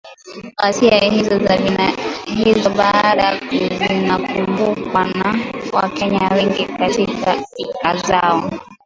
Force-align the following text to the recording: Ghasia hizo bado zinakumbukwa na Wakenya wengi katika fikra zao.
Ghasia 0.57 0.99
hizo 2.35 2.69
bado 2.77 3.37
zinakumbukwa 3.87 5.03
na 5.05 5.39
Wakenya 5.73 6.27
wengi 6.35 6.65
katika 6.65 7.35
fikra 7.55 7.95
zao. 8.07 8.49